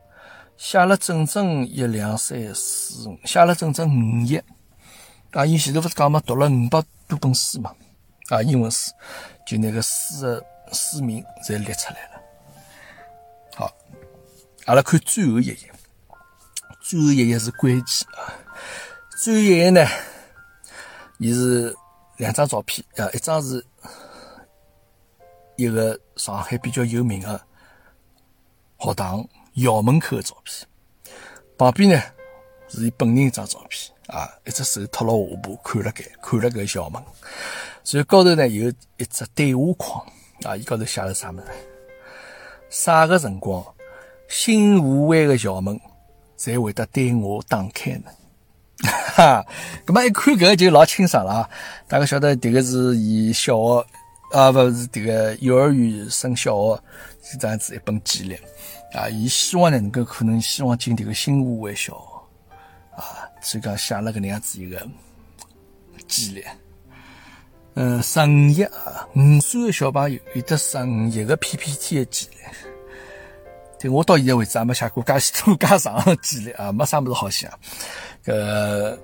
[0.57, 4.45] 写了整整一两三四五，写了整整五页。
[5.33, 7.75] 啊，伊前头不是讲嘛，读了五百多本书嘛，
[8.29, 8.93] 啊，英文书，
[9.47, 12.23] 就那个书的书名侪列出来了。
[13.57, 13.75] 好，
[14.67, 15.57] 阿拉看最后一页，
[16.81, 18.33] 最后一页是关键啊。
[19.23, 19.85] 最后一页呢，
[21.19, 21.75] 伊是
[22.19, 23.65] 两张照片啊，一张是
[25.57, 27.41] 一个上海比较有名的
[28.83, 29.25] 学堂。
[29.55, 30.67] 校门口的照片，
[31.59, 32.03] 旁边呢
[32.69, 37.03] 是伊本人一张照片啊，一只手托了下巴，看了盖，看了搿校门。
[37.85, 40.07] 所以高头呢有一只对话框
[40.45, 41.45] 啊，伊高头写了啥物事？
[42.71, 43.63] 啥个辰光，
[44.27, 45.79] 新湖湾的校门
[46.39, 48.11] 才会得对我打开呢？
[49.15, 49.45] 哈，
[49.85, 51.51] 咁么一看搿个就老清爽了啊！
[51.87, 53.87] 大家晓得迭个是伊小学
[54.33, 56.83] 啊，勿是迭个幼儿园升小学
[57.33, 58.39] 是这样子一本简历。
[58.93, 64.87] 啊，伊希望呢能够可能希望进这个新湖湾小学，啊，所以讲写了个能样子一个
[66.07, 66.43] 记录。
[67.75, 72.33] 嗯，十五页啊，五岁的小朋友有得十五页个 PPT 的记录。
[73.81, 77.51] 对我到现在为止还没写过介许多介长的记录啊，没啥么子好写。
[78.25, 78.99] 搿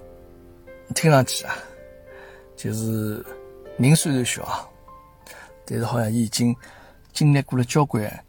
[0.94, 1.56] 听上去啊，
[2.56, 3.24] 就是
[3.78, 4.70] 人虽然小，
[5.64, 6.54] 但是好像已经
[7.12, 8.24] 经历过了交关。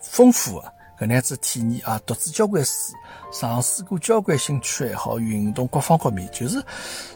[0.00, 2.94] 丰富的搿能样子体验啊，读书交关书，
[3.32, 6.64] 尝试过交关兴趣爱好、运动各方各面，就是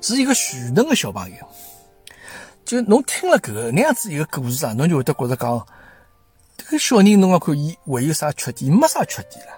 [0.03, 1.37] 是一个全能的小朋友。
[2.65, 5.67] 就侬听了搿个那样子一个故事啊，侬就会得觉着讲，
[6.57, 8.71] 这个小人侬讲看伊会有啥缺点？
[8.71, 9.53] 没啥缺点了，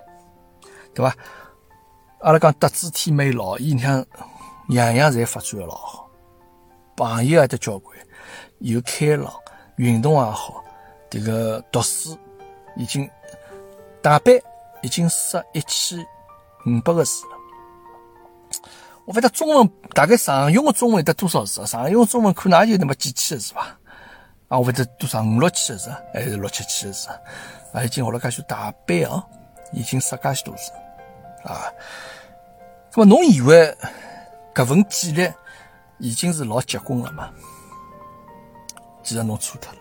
[0.94, 1.16] 对伐？
[2.20, 4.07] 阿拉讲德智体美劳，伊你看
[4.68, 6.09] 样样侪发展的老好，
[6.94, 7.98] 朋友也得交关，
[8.61, 9.35] 又开朗，
[9.83, 10.62] 运动也好，
[11.11, 12.16] 这个读书
[12.77, 13.09] 已经。
[14.01, 14.35] 大班
[14.81, 15.97] 已经识一千
[16.66, 17.37] 五百个字了。
[19.05, 21.66] 我不晓得中文大概常用的中文得多少字啊？
[21.66, 23.79] 常用中文可能也就那么几千个字吧。
[24.49, 27.09] 啊，我不晓得多少五六千个字，还是六七千个字
[27.73, 27.85] 啊？
[27.85, 29.25] 已经学了介许大班啊，
[29.73, 30.73] 已经识介许多字
[31.45, 31.71] 啊。
[32.97, 33.73] 那么侬以为
[34.53, 35.33] 搿份记录
[35.99, 37.31] 已经是老结棍了吗？
[39.03, 39.79] 其实侬错脱了。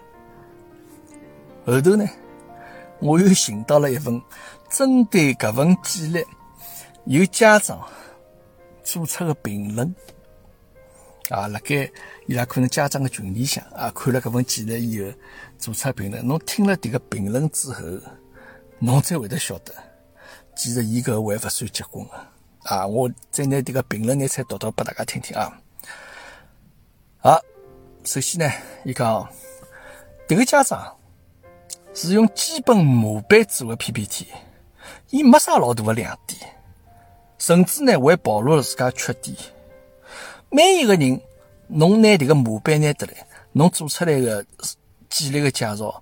[1.66, 2.08] 后头呢？
[3.00, 4.22] 我又寻到了一份
[4.70, 6.24] 针对搿份简历
[7.06, 7.82] 有家长
[8.84, 9.96] 做出的评论
[11.30, 11.90] 啊，辣盖
[12.28, 15.12] 伊拉可能家长的群里向啊，看了搿份简历以后
[15.58, 16.24] 做出评论。
[16.28, 17.82] 侬听了迭个评论之后，
[18.78, 19.74] 侬才会得晓得，
[20.56, 22.30] 其实伊搿还勿算结棍啊！
[22.64, 25.60] 啊，我再拿迭个评论拿出来读读拨大家听听啊。
[27.18, 27.42] 好，
[28.04, 28.52] 首先呢，
[28.84, 29.28] 伊讲
[30.28, 30.98] 迭个家长。
[31.94, 34.26] 是用基本模板做的 PPT，
[35.10, 36.40] 伊没啥老大的亮点，
[37.38, 39.36] 甚至呢还暴露了自家缺点。
[40.50, 41.20] 每一个人，
[41.68, 44.46] 侬拿这个模板拿得来，侬做出来的
[45.10, 46.02] 简历的介绍，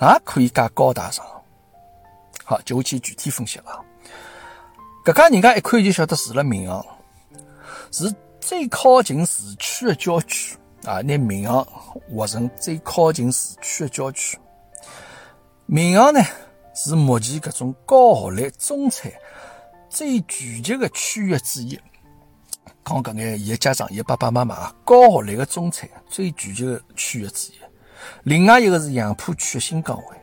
[0.00, 1.24] 也可以加高大上。
[2.44, 3.80] 好，就会去具体分析了。
[5.04, 6.84] 搿家人家一看就晓得住了民航，
[7.92, 11.00] 是最靠近市区的郊区啊！
[11.02, 11.64] 拿民航
[12.14, 14.38] 划成最靠近市区的郊区。
[15.66, 16.20] 民航呢
[16.74, 19.10] 是目前搿种高学历中产
[19.88, 21.78] 最聚集的区域之一。
[22.84, 27.56] 讲搿眼，伊的家长，伊个爸爸妈妈啊，高学历的中产最聚集的区域之一。
[28.24, 30.16] 另外一个是杨浦区的新岗位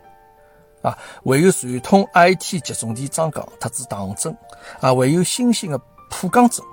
[0.82, 4.36] 啊，还有传统 IT 集中地张岗，特子唐镇
[4.82, 6.66] 啊，还有新兴的浦江镇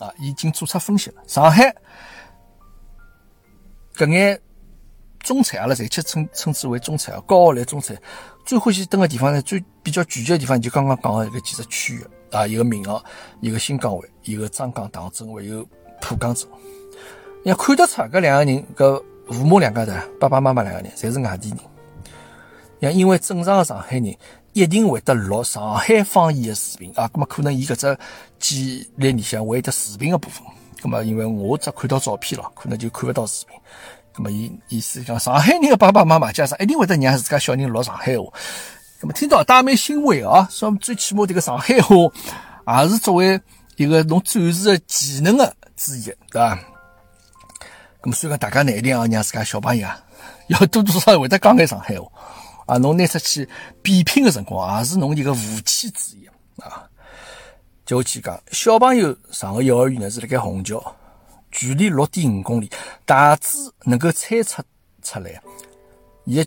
[0.00, 1.22] 啊，已经做出分析了。
[1.28, 1.72] 上海
[3.98, 4.40] 搿眼。
[5.24, 7.94] 中产，阿拉暂且称称之为中产啊，高学历中产。
[8.46, 13.02] 最欢喜蹲个地方呢，最比较聚集个地方，就刚刚讲个一个几个区域啊，一个闵行，
[13.40, 15.68] 一个新岗位，一个张岗唐镇，还有
[16.00, 16.48] 浦江镇。
[17.44, 21.58] 你看得出，搿两个人，搿父母两家头，爸爸妈妈两个人，侪是外地人。
[22.80, 24.16] 像因为正常的上海人，
[24.52, 27.98] 一定会得录上海方言的视频啊，咁么可能伊搿只
[28.38, 30.42] 记录里向会得视频的部分。
[30.80, 33.56] 咁么因为我只看到照片了，可能就看不到视频。
[34.16, 38.24] 那么意意思讲，上海人的爸爸妈妈加上一定会得让自家小人录上海话，
[39.00, 43.40] 那么听到也蛮欣慰啊，说最起码这个上海话也是作为
[43.76, 46.58] 一个侬展示的技能的之一，对吧？
[48.02, 50.00] 那么所以讲，大家呢一定要让自家小朋友啊，
[50.48, 52.08] 要多多少少会得讲眼上海话
[52.66, 53.48] 啊，侬拿出去
[53.82, 56.26] 比拼的辰光，也是侬一个武器之一
[56.60, 56.87] 啊。
[57.88, 60.94] 就去讲，小朋友上个幼儿园呢是辣盖虹桥，
[61.50, 62.70] 距离六点五公里，
[63.06, 64.62] 大致能够猜测
[65.02, 65.42] 出来，
[66.24, 66.46] 伊个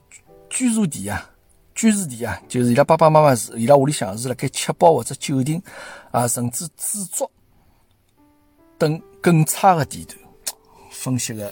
[0.51, 1.27] 居住地啊，
[1.73, 5.59] 居住地啊，就是伊拉爸爸妈妈是伊拉屋里向是辣盖七宝或者九亭
[6.11, 7.27] 啊，甚至紫竹
[8.77, 10.15] 等更差的地段，
[10.91, 11.51] 分析个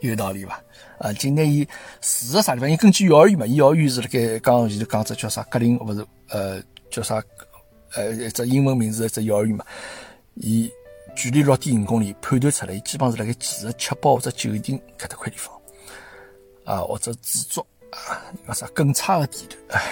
[0.00, 0.60] 有道理伐？
[0.98, 1.64] 啊，今天伊
[2.00, 2.68] 住个啥地方？
[2.68, 7.22] 伊根据幼儿园嘛，伊幼儿园是辣盖刚前头讲只叫啥格林，勿是呃叫啥？
[7.94, 9.64] 呃，一只英文名字，一只幼儿园嘛，
[10.34, 10.70] 伊
[11.14, 15.54] 距离六点五公里，判断出来，伊基本上是辣盖几十七八或者九亭搿搭块地方，
[16.64, 19.82] 啊，或者制作啊，讲啥更差的地段。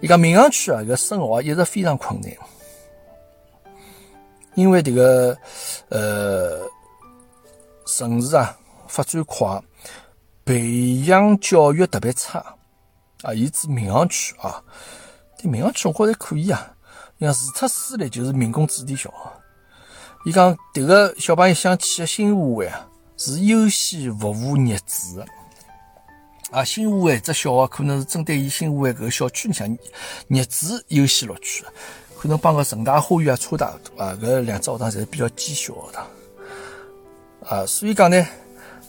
[0.00, 2.32] 伊讲闵行区啊，搿生活一直非常困难，
[4.54, 5.36] 因为迭个
[5.90, 6.66] 呃
[7.86, 9.62] 城市啊发展快，
[10.44, 12.38] 培养教育特别差
[13.22, 14.64] 啊，伊指闵行区啊。
[15.48, 16.74] 闵行区我觉着还可以啊，
[17.20, 19.12] 像除脱私立就是民工子弟校。
[20.26, 25.26] 伊讲迭个小朋友想去个新华湾啊，是优先服务业主的。
[26.50, 29.78] 啊，新华湾只小学可能是针对于新华湾搿个小区里向
[30.28, 31.64] 业主优先录取，
[32.18, 34.18] 可能帮个盛大花园啊差大多啊。
[34.20, 36.06] 搿两只学堂侪是比较尖小学堂。
[37.48, 38.26] 啊，所以讲呢，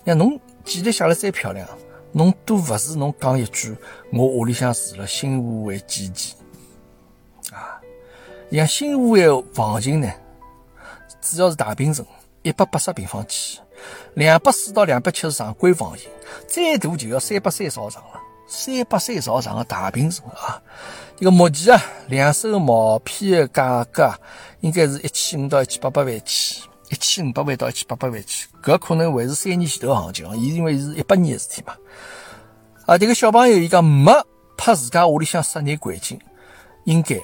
[0.06, 1.66] 像侬简历写了再漂亮，
[2.12, 3.74] 侬都勿是侬讲一句
[4.12, 6.36] 我屋里向住了新华湾几期。
[8.52, 10.12] 像新华湾房型呢，
[11.22, 12.06] 主要是大平层，
[12.42, 13.60] 一百八十平方起，
[14.16, 16.10] 两百四到两百七十常规房型，
[16.48, 18.20] 再大就要三百三十号床了。
[18.48, 20.62] 三百三十号床的大平层啊，
[21.16, 24.14] 这个目前啊，两手毛坯的价格
[24.60, 31.74] 应该是一千五到一千八百万起，一千五百万到一千八百万起，搿可能还是三年前头行情，伊因为是一八年的事体嘛。
[32.86, 34.12] 啊，这个小朋友伊讲没
[34.58, 36.20] 拍自家屋里向室内环境，
[36.84, 37.16] 应该。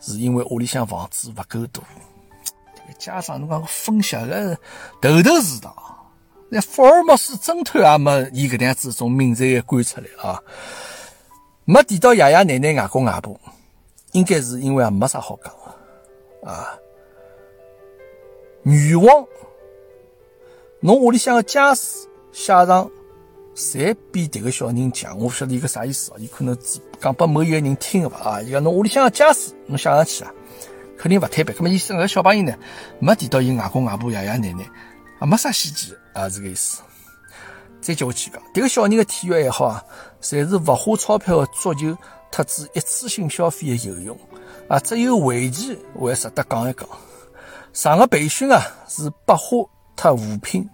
[0.00, 1.82] 是因为屋里向房子勿够大，
[2.74, 4.58] 这个家长侬讲分析个
[5.00, 5.74] 头头是道，
[6.48, 10.42] 那福尔摩斯侦探也没伊搿能样子种敏锐的观出来啊，
[11.64, 13.38] 没提到爷爷奶奶、外公外婆，
[14.12, 15.52] 应该是因为也没啥好讲
[16.42, 16.78] 的啊。
[18.62, 19.26] 女王，
[20.80, 22.90] 侬屋里向个家世写上。
[23.58, 26.14] 侪比迭个小人强，我勿晓得伊个啥意思哦。
[26.20, 28.18] 伊可能只讲拨某一个人听个伐？
[28.18, 30.32] 啊，伊讲侬屋里向个家世，侬写上去啊，
[30.96, 31.52] 肯定勿坦白。
[31.56, 32.54] 那么意思搿小朋友呢，
[33.00, 34.64] 没提到伊外公外婆、爷爷奶奶，
[35.18, 36.82] 啊，没啥希冀啊，是个意思。
[37.80, 39.82] 再接下去讲，迭个小人个体育爱好啊，
[40.22, 41.98] 侪是勿花钞票个足球，
[42.30, 44.16] 特指一次性消费个游泳
[44.68, 46.88] 啊，只有围棋会值得讲一讲。
[47.72, 50.68] 上个培训啊，是百花特五品。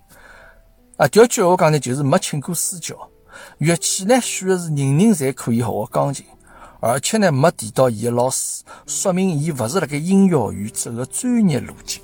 [1.05, 2.97] 啊，调句闲话讲呢，就是没请过私教。
[3.59, 6.25] 乐器呢，选的是人人侪可以学的钢琴，
[6.81, 12.01] 而且呢，没提到伊个老师，说明伊勿是辣盖音乐学院走个专业路径。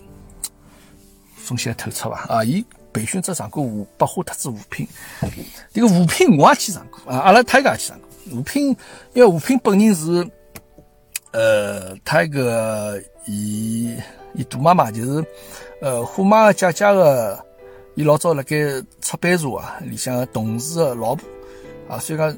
[1.34, 2.26] 分析透彻伐？
[2.28, 2.62] 啊，伊
[2.92, 4.86] 培训只上过五百花特子五品，
[5.72, 8.76] 这个五品我也去上过啊，阿拉太家也去上过五品，
[9.14, 10.30] 因为五品本人是，
[11.32, 13.96] 呃，他一个伊
[14.34, 15.24] 伊大妈妈就是，
[15.80, 17.46] 呃，虎妈个姐姐个。
[17.96, 18.56] 伊老早辣盖
[19.02, 21.28] 出版社啊，里向同事个老婆
[21.88, 22.36] 啊，所以讲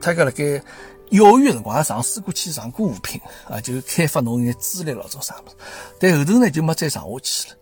[0.00, 0.62] 他搿辣盖
[1.10, 5.56] 幼儿园辰光也尝试过去上过五品啊，就开发侬眼资历老早啥物事，
[5.98, 7.56] 但后头呢就没再上下去了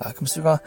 [0.00, 0.14] 啊。
[0.18, 0.58] 咁所以讲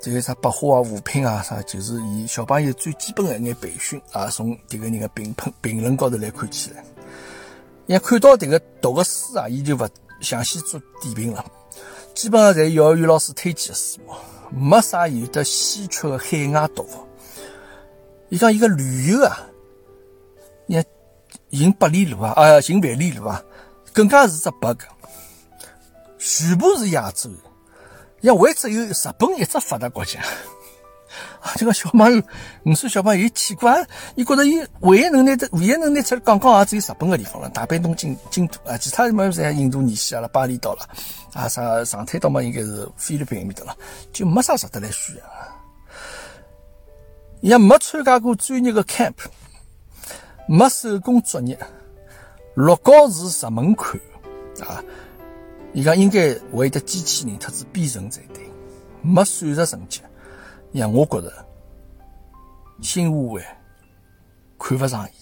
[0.00, 6.84] 这个啥百花啊、五品啊啥，就是以小朋友最基本的一眼培训啊，从迭个人的评判评论高头来看起来，
[7.86, 9.88] 伊看到迭个读个书啊，伊就勿
[10.20, 11.44] 详细做点评了，
[12.14, 14.14] 基本上侪幼儿园老师推荐的书目。
[14.50, 17.06] 没啥有的稀缺的海外读物。
[18.28, 19.46] 伊讲伊个旅游啊，
[20.66, 20.84] 你
[21.50, 23.42] 行百里路啊，啊，行万里路啊，
[23.92, 24.80] 更加是只 bug，
[26.18, 27.30] 全部是亚洲，
[28.22, 30.20] 像为只有日本一只发达国家。
[31.40, 32.22] 啊，这个小朋友，
[32.64, 40.88] 五岁小朋友，伊奇怪，伊觉得伊唯一能拿这，唯一能拿出来讲讲，也只有日本个地方了，大阪、东京、京都啊，其他什么像印度尼西亚了、巴厘岛了，
[41.32, 43.76] 啊，啥上海岛嘛，应该是菲律宾埃面搭了，
[44.12, 45.22] 就没啥值得来炫耀。
[47.40, 49.14] 也没参加过专业的 camp，
[50.48, 51.56] 没手工作业，
[52.54, 53.94] 乐高是入门款
[54.60, 54.82] 啊。
[55.72, 58.42] 伊讲应该会得机器人特子编程才对，
[59.02, 60.00] 没算术成绩。
[60.72, 61.46] 让我觉着
[62.82, 63.44] 新华湾
[64.58, 65.12] 看不上伊。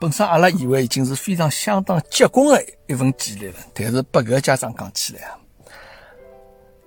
[0.00, 5.38] 本身阿拉以为已经是非常相当结棍的一份简历了，但是拨搿家长讲起来啊，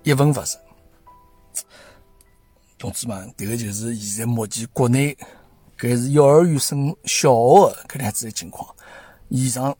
[0.02, 0.56] 一文勿值。
[2.78, 5.16] 同志们，迭个就是现在目前国内
[5.78, 8.74] 搿是幼儿园升小学搿能样子的情况。
[9.28, 9.76] 以上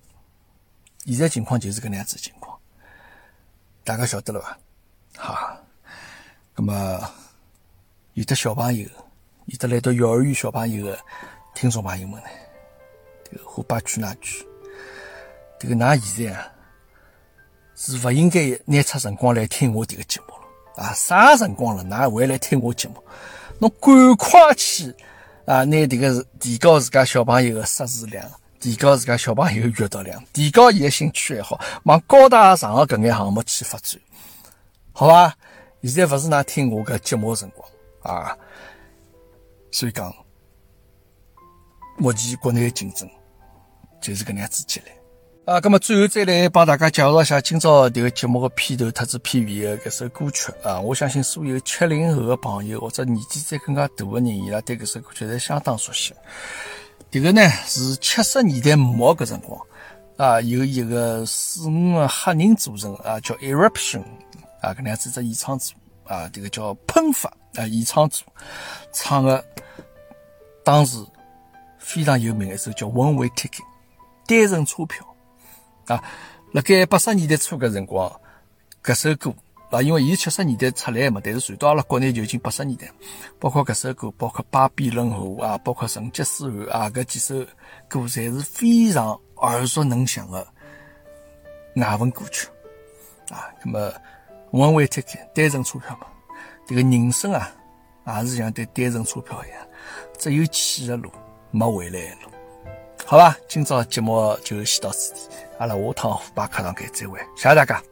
[1.06, 2.56] 现在情况就是搿能样子的情况，
[3.82, 4.58] 大家晓得了伐？
[5.16, 5.56] 好，
[6.54, 7.10] 那么
[8.14, 8.86] 有的小朋友，
[9.46, 10.98] 有的来到幼儿园小朋友的
[11.54, 12.28] 听众朋友们呢，
[13.30, 14.46] 这个虎爸去哪去？
[15.58, 16.46] 这个㑚现在啊，
[17.74, 20.84] 是勿应该拿出辰光来听我这个节目了。
[20.84, 21.82] 啊，啥辰光了？
[21.82, 23.02] 哪还来听我节目？
[23.58, 24.94] 侬赶快去
[25.46, 25.64] 啊！
[25.64, 28.28] 拿这个提高自家小朋友的识字量，
[28.58, 34.00] 提高自家小朋友阅读量，提高伊的兴趣爱好，往高大上的搿眼项目去发展，
[34.92, 35.34] 好吧？
[35.82, 37.68] 现在勿是㑚听我搿节目个辰光
[38.02, 38.36] 啊，
[39.70, 40.14] 所以讲，
[41.98, 43.08] 目前国内竞争
[44.00, 44.92] 就是搿能样子激烈。
[45.44, 50.78] 啊，那么最后再来帮大家介绍一下今朝这个节目的片头特子片尾的搿首歌曲啊！
[50.78, 56.14] 我相信所有七零后的朋友或者年纪再更加大个人，伊拉对搿首歌曲侪相当熟悉。
[57.10, 59.60] 这个呢是七十年代末搿辰光
[60.16, 64.04] 啊，有一个四五个黑人组成啊，叫 Eruption
[64.62, 68.24] 啊，搿能样子只演唱组啊，这个叫喷发啊演唱组
[68.92, 69.44] 唱的，
[70.64, 71.04] 当时
[71.78, 73.64] 非常有名的一首叫 One Way Ticket
[74.26, 75.06] 单程车票。
[75.86, 76.02] 啊，
[76.52, 78.08] 辣盖八十年代初搿辰光，
[78.84, 79.34] 搿首歌
[79.70, 82.88] 啊，因为伊是七十年代出来嘛，但是传到阿拉国内就已经八十年代，
[83.40, 87.34] 包括搿首歌，包括《巴比伦河》啊，包括《成吉思汗》啊，搿几首
[87.88, 90.46] 歌侪是非常耳熟能详的
[91.74, 92.46] 外文歌曲
[93.28, 93.50] 啊。
[93.64, 93.92] 那么
[94.52, 96.06] ，One Way Ticket 单程车票嘛，
[96.66, 97.52] 这个人生啊，
[98.04, 99.58] 也是像对单程车票一样，
[100.18, 101.10] 只有去的路，
[101.50, 102.30] 没回来的路。
[103.04, 105.20] 好吧，今朝节目就先到此地，
[105.58, 107.82] 阿拉下趟虎爸课堂，再会，谢谢大家。